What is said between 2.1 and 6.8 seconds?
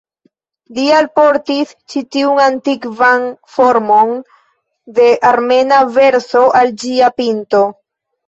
tiun antikvan formon de armena verso al